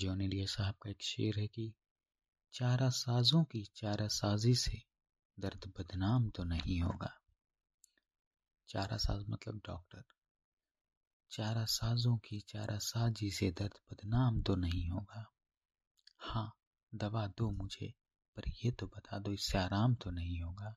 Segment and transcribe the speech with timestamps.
[0.00, 1.72] John Elia साहब का एक शेर है कि
[2.52, 4.82] चारा साजों की चारा साजी से
[5.40, 7.20] दर्द बदनाम तो नहीं होगा।
[8.68, 10.02] चारा साज मतलब डॉक्टर।
[11.30, 15.24] चारा साजों की चारा साजी से दर्द बदनाम तो नहीं होगा।
[16.18, 16.52] हाँ
[16.94, 17.94] दवा दो मुझे,
[18.36, 20.74] पर ये तो बता दो इससे आराम तो नहीं होगा।